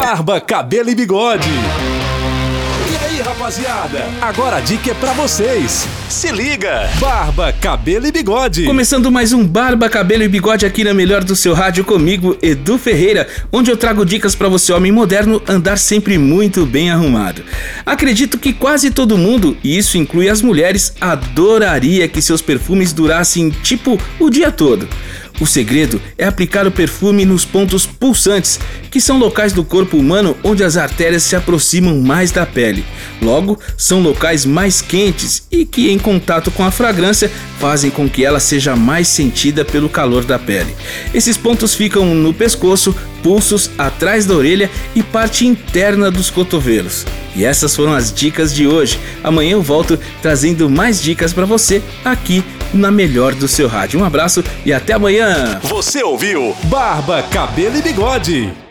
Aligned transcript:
Barba, 0.00 0.40
cabelo 0.40 0.88
e 0.88 0.94
bigode. 0.94 1.48
E 1.48 3.04
aí, 3.04 3.20
rapaziada? 3.20 4.06
Agora 4.22 4.58
a 4.58 4.60
dica 4.60 4.92
é 4.92 4.94
pra 4.94 5.12
vocês. 5.12 5.88
Se 6.08 6.30
liga! 6.30 6.88
Barba, 7.00 7.52
cabelo 7.52 8.06
e 8.06 8.12
bigode. 8.12 8.64
Começando 8.64 9.10
mais 9.10 9.32
um 9.32 9.44
Barba, 9.44 9.88
Cabelo 9.88 10.22
e 10.22 10.28
Bigode 10.28 10.64
aqui 10.64 10.84
na 10.84 10.94
melhor 10.94 11.24
do 11.24 11.34
seu 11.34 11.52
rádio 11.52 11.84
comigo, 11.84 12.38
Edu 12.40 12.78
Ferreira, 12.78 13.26
onde 13.52 13.70
eu 13.72 13.76
trago 13.76 14.06
dicas 14.06 14.34
para 14.36 14.48
você, 14.48 14.72
homem 14.72 14.92
moderno, 14.92 15.42
andar 15.48 15.76
sempre 15.76 16.16
muito 16.16 16.64
bem 16.64 16.90
arrumado. 16.90 17.42
Acredito 17.84 18.38
que 18.38 18.52
quase 18.52 18.90
todo 18.90 19.18
mundo, 19.18 19.56
e 19.62 19.76
isso 19.76 19.98
inclui 19.98 20.28
as 20.30 20.40
mulheres, 20.40 20.94
adoraria 21.00 22.08
que 22.08 22.22
seus 22.22 22.40
perfumes 22.40 22.92
durassem 22.92 23.50
tipo 23.50 24.00
o 24.18 24.30
dia 24.30 24.50
todo. 24.52 24.88
O 25.40 25.46
segredo 25.46 26.00
é 26.16 26.24
aplicar 26.24 26.66
o 26.66 26.70
perfume 26.70 27.24
nos 27.24 27.44
pontos 27.44 27.86
pulsantes, 27.86 28.58
que 28.90 29.00
são 29.00 29.18
locais 29.18 29.52
do 29.52 29.62
corpo 29.62 29.96
humano 29.96 30.36
onde 30.42 30.64
as 30.64 30.76
artérias 30.76 31.22
se 31.22 31.36
aproximam 31.36 32.00
mais 32.00 32.32
da 32.32 32.44
pele. 32.44 32.84
Logo, 33.22 33.58
são 33.76 34.00
locais 34.00 34.44
mais 34.44 34.82
quentes 34.82 35.46
e 35.50 35.64
que, 35.64 35.90
em 35.90 35.98
contato 35.98 36.50
com 36.50 36.64
a 36.64 36.70
fragrância, 36.70 37.30
fazem 37.60 37.90
com 37.90 38.08
que 38.08 38.24
ela 38.24 38.40
seja 38.40 38.74
mais 38.74 39.06
sentida 39.06 39.64
pelo 39.64 39.88
calor 39.88 40.24
da 40.24 40.38
pele. 40.38 40.74
Esses 41.14 41.36
pontos 41.36 41.74
ficam 41.74 42.14
no 42.14 42.34
pescoço, 42.34 42.94
pulsos, 43.22 43.70
atrás 43.78 44.26
da 44.26 44.34
orelha 44.34 44.70
e 44.94 45.02
parte 45.02 45.46
interna 45.46 46.10
dos 46.10 46.30
cotovelos. 46.30 47.06
E 47.36 47.44
essas 47.44 47.76
foram 47.76 47.92
as 47.92 48.12
dicas 48.12 48.52
de 48.52 48.66
hoje. 48.66 48.98
Amanhã 49.22 49.52
eu 49.52 49.62
volto 49.62 49.98
trazendo 50.20 50.68
mais 50.68 51.00
dicas 51.00 51.32
para 51.32 51.46
você 51.46 51.80
aqui 52.04 52.42
na 52.72 52.90
melhor 52.90 53.34
do 53.34 53.48
seu 53.48 53.68
rádio. 53.68 54.00
Um 54.00 54.04
abraço 54.04 54.44
e 54.64 54.72
até 54.72 54.92
amanhã. 54.92 55.60
Você 55.62 56.02
ouviu 56.02 56.56
Barba, 56.64 57.22
cabelo 57.22 57.76
e 57.76 57.82
bigode. 57.82 58.67